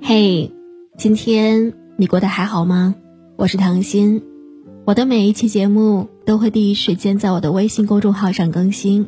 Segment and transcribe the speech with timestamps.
[0.00, 0.50] 嘿，
[0.96, 2.94] 今天你过得还好吗？
[3.36, 4.22] 我是唐心，
[4.84, 9.06] 我的每一期节目都会第一时间在我的微信公众号上更新。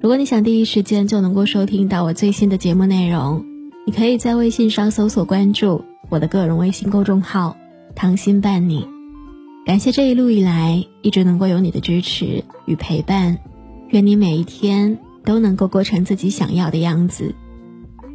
[0.00, 3.44] 如果你想第一时间就能够收听到我最新的节目内容，
[3.86, 7.56] 你可以在微信上搜索关注我的个人微信公众号
[7.94, 8.86] “唐心伴你”。
[9.64, 13.38] 感谢这一路以来一直能够有你的支持与陪伴，
[13.90, 17.34] 愿你每一天都能够过成自己想要的样子。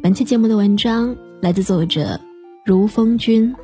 [0.02, 1.16] 本期节目的文章。
[1.40, 2.20] 来自作者
[2.64, 3.54] 如风君。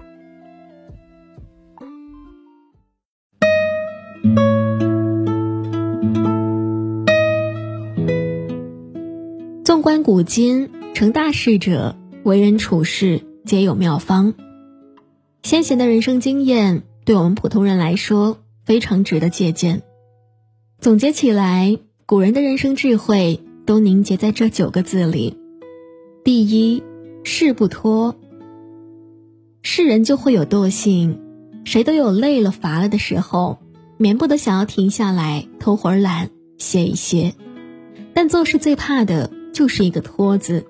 [9.64, 14.34] 纵观古今，成大事者为人处事皆有妙方。
[15.42, 19.82] 先贤的人生经验，对我们普通人来说非常值得借鉴。
[20.78, 21.76] 总结起来，
[22.06, 25.38] 古人的人生智慧都凝结在这九个字里。
[26.22, 26.82] 第一。
[27.26, 28.14] 事不拖，
[29.62, 31.18] 是人就会有惰性，
[31.64, 33.58] 谁都有累了乏了的时候，
[33.96, 37.32] 免不得想要停下来偷会儿懒，歇一歇。
[38.12, 40.66] 但做事最怕的就是一个拖字。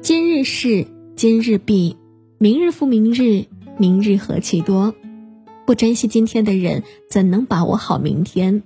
[0.00, 1.96] 今日事今日毕，
[2.38, 4.94] 明日复明日，明日何其多。
[5.66, 8.62] 不珍惜今天的人，怎能把握好明天？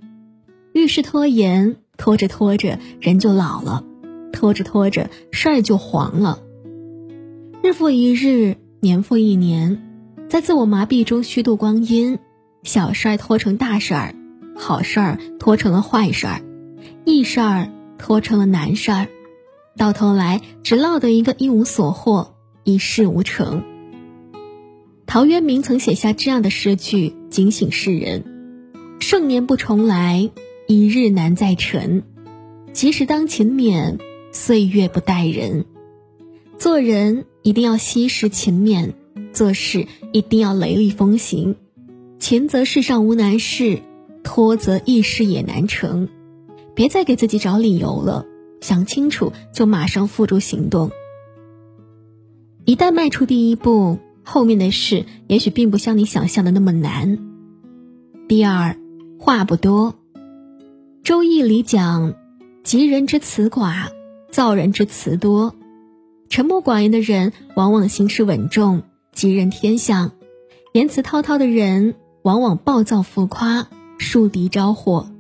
[0.75, 3.84] 遇事拖延，拖着拖着人就老了，
[4.33, 6.41] 拖着拖着事儿就黄了。
[7.62, 9.81] 日复一日，年复一年，
[10.28, 12.19] 在自我麻痹中虚度光阴，
[12.62, 14.15] 小事儿拖成大事儿，
[14.56, 16.42] 好事儿拖成了坏事儿，
[17.05, 19.09] 易事儿拖成了难事儿，
[19.77, 22.34] 到头来只落得一个一无所获，
[22.65, 23.62] 一事无成。
[25.06, 28.25] 陶渊明曾写下这样的诗句，警醒世人：
[29.00, 30.31] 盛年不重来，
[30.66, 32.02] 一日难再晨。
[32.72, 33.98] 及时当勤勉，
[34.32, 35.64] 岁月不待人。
[36.58, 37.26] 做人。
[37.44, 38.94] 一定要惜时勤勉，
[39.34, 41.56] 做事一定要雷厉风行。
[42.18, 43.82] 勤则世上无难事，
[44.22, 46.08] 拖则一事也难成。
[46.74, 48.24] 别再给自己找理由了，
[48.62, 50.91] 想清楚就马上付诸行动。
[52.64, 57.19] 一旦迈出第一步，后面的事也许并不像你想象的那么难。
[58.26, 58.78] 第二，
[59.19, 59.97] 话不多。
[61.04, 62.15] 周易里讲：
[62.62, 63.88] 吉人之辞寡，
[64.31, 65.54] 造人之辞多。
[66.31, 70.12] 沉默寡言的人，往往行事稳重，吉人天相；
[70.72, 75.10] 言辞滔滔的人，往往暴躁浮夸，树敌招祸。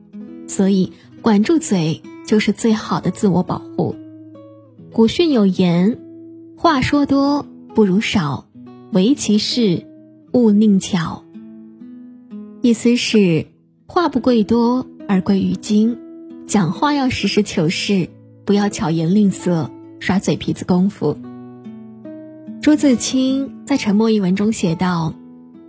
[0.48, 3.94] 所以，管住嘴就是最好的自我保护。
[4.90, 5.98] 古训有言
[6.56, 8.46] ：“话说多不如少，
[8.92, 9.86] 唯其事，
[10.32, 11.24] 勿佞巧。”
[12.62, 13.48] 意思是，
[13.86, 15.98] 话不贵多，而贵于精。
[16.46, 18.08] 讲话要实事求是，
[18.44, 19.70] 不要巧言令色。
[20.00, 21.16] 耍嘴皮子功夫。
[22.60, 25.14] 朱自清在《沉默》一文中写道：“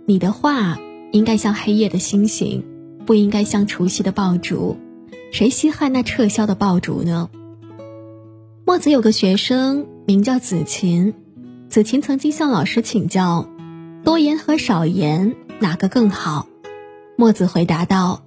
[0.04, 0.78] 你的话
[1.10, 2.62] 应该像黑夜的星星，
[3.06, 4.76] 不应该像除夕的爆竹。
[5.32, 7.30] 谁稀罕那撤销的爆竹呢？”
[8.66, 11.14] 墨子有个学生名叫子琴，
[11.70, 13.48] 子琴曾经向老师请教
[14.04, 16.46] ：“多言和少言哪个更好？”
[17.16, 18.25] 墨子回答道：“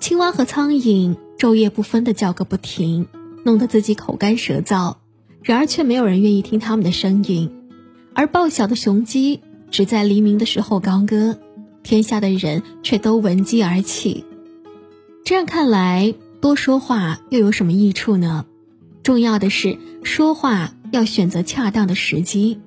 [0.00, 3.06] 青蛙和苍蝇昼夜不分的叫个不停，
[3.44, 4.96] 弄得自己口干舌燥。”
[5.42, 7.50] 然而却没有人愿意听他们的声音，
[8.14, 9.40] 而报晓的雄鸡
[9.70, 11.38] 只在黎明的时候高歌，
[11.82, 14.24] 天下的人却都闻鸡而起。
[15.24, 18.44] 这样看来，多说话又有什么益处呢？
[19.02, 22.60] 重要的是说话要选择恰当的时机，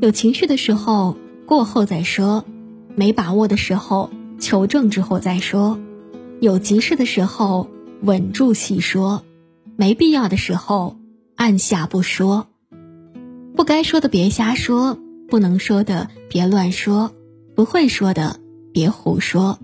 [0.00, 2.46] 有情绪的时候过后再说，
[2.94, 5.78] 没把握的时候求证之后再说，
[6.40, 7.68] 有急事的时候
[8.00, 9.22] 稳住细说，
[9.76, 10.96] 没必要的时候。
[11.36, 12.48] 按下不说，
[13.56, 17.12] 不该说的别瞎说，不能说的别乱说，
[17.54, 18.38] 不会说的
[18.74, 19.58] 别胡说，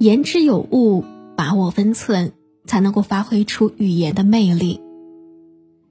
[0.00, 1.04] 言之有物，
[1.36, 2.32] 把握分寸，
[2.66, 4.80] 才能够发挥出语言的魅力。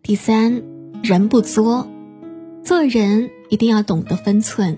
[0.03, 0.61] 第三，
[1.01, 1.87] 人不作，
[2.65, 4.77] 做人一定要懂得分寸。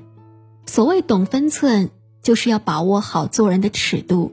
[0.68, 1.90] 所谓懂分寸，
[2.22, 4.32] 就是要把握好做人的尺度。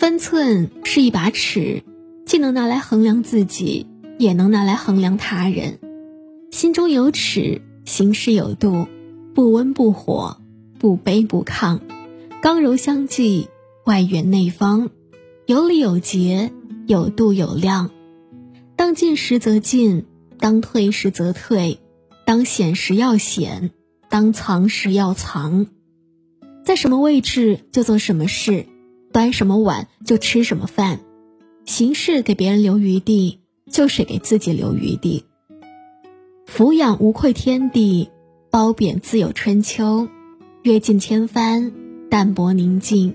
[0.00, 1.82] 分寸是一把尺，
[2.24, 3.86] 既能拿来衡量自己。
[4.18, 5.78] 也能拿来衡量他人，
[6.50, 8.86] 心中有尺，行事有度，
[9.34, 10.38] 不温不火，
[10.78, 11.80] 不卑不亢，
[12.42, 13.48] 刚柔相济，
[13.84, 14.90] 外圆内方，
[15.46, 16.50] 有理有节，
[16.86, 17.90] 有度有量。
[18.76, 20.04] 当进时则进，
[20.38, 21.78] 当退时则退，
[22.26, 23.70] 当显时要显，
[24.08, 25.66] 当藏时要藏。
[26.64, 28.66] 在什么位置就做什么事，
[29.12, 31.00] 端什么碗就吃什么饭，
[31.64, 33.38] 行事给别人留余地。
[33.70, 35.26] 就是给自己留余地，
[36.44, 38.10] 俯仰无愧天地，
[38.50, 40.08] 褒贬自有春秋。
[40.64, 41.72] 阅尽千帆，
[42.10, 43.14] 淡泊宁静，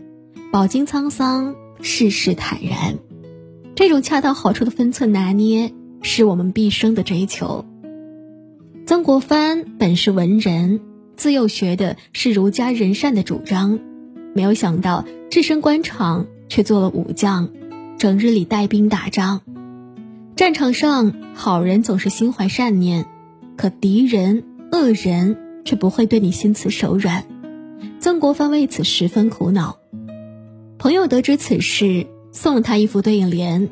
[0.54, 2.98] 饱经沧桑，世事坦然。
[3.76, 7.66] 这种恰到好处的分寸拿捏，是我们毕生的追求。
[8.86, 10.80] 曾国藩本是文人，
[11.18, 13.82] 自幼学的是儒家仁善的主张，
[14.36, 17.50] 没有想到置身官场，却做了武将，
[17.98, 19.40] 整日里带兵打仗。
[20.36, 23.06] 战场上，好人总是心怀善念。
[23.56, 24.44] 可敌人、
[24.74, 27.24] 恶人却不会对你心慈手软，
[28.02, 29.78] 曾国藩为此十分苦恼。
[30.78, 33.70] 朋友得知此事，送了他一副对应联：“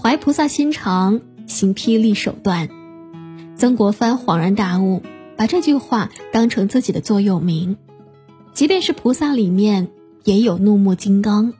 [0.00, 2.68] 怀菩萨心肠，行霹雳手段。”
[3.58, 5.02] 曾国藩恍然大悟，
[5.36, 7.76] 把这句话当成自己的座右铭。
[8.52, 9.88] 即便是菩萨里面
[10.24, 11.52] 也有怒目金刚，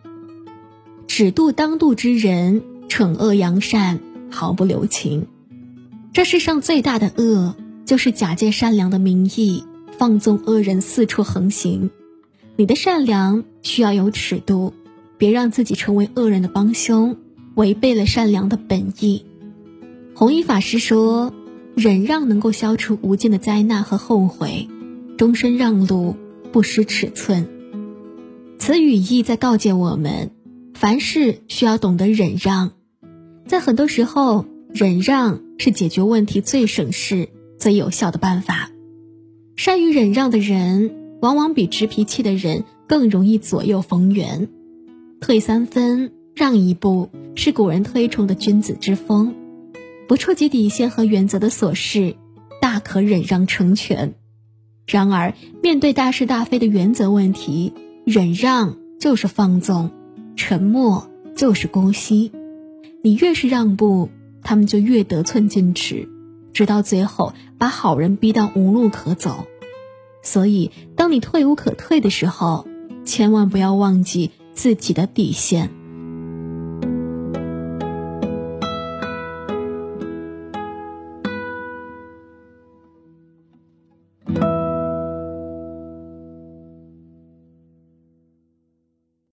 [1.06, 4.00] 只渡当渡之人，惩恶扬善，
[4.30, 5.26] 毫不留情。
[6.12, 7.54] 这世上最大的恶，
[7.86, 9.64] 就是假借善良的名义，
[9.96, 11.90] 放纵恶人四处横行。
[12.56, 14.74] 你的善良需要有尺度，
[15.16, 17.16] 别让自己成为恶人的帮凶，
[17.54, 19.24] 违背了善良的本意。
[20.14, 21.32] 弘一法师说
[21.74, 24.68] ：“忍让能够消除无尽的灾难和后悔，
[25.16, 26.16] 终身让路，
[26.52, 27.48] 不失尺寸。”
[28.58, 30.30] 此语意在告诫我们，
[30.74, 32.72] 凡事需要懂得忍让，
[33.46, 34.46] 在很多时候。
[34.72, 38.70] 忍让是解决问题最省事、最有效的办法。
[39.56, 44.46] 善于忍让的人，往往比直脾气的人更容易左右逢源。
[45.20, 49.34] 退三分，让一步，是古人推崇的君子之风。
[50.06, 52.14] 不触及底线和原则的琐事，
[52.60, 54.14] 大可忍让成全。
[54.90, 57.72] 然而，面对大是大非的原则问题，
[58.04, 59.90] 忍让就是放纵，
[60.36, 62.32] 沉默就是姑息。
[63.02, 64.10] 你越是让步。
[64.42, 66.08] 他们就越得寸进尺，
[66.54, 69.46] 直到最后把好人逼到无路可走。
[70.22, 72.66] 所以，当你退无可退的时候，
[73.04, 75.68] 千万不要忘记自己的底线。